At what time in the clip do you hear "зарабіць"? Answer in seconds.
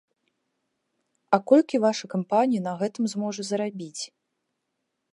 3.51-3.99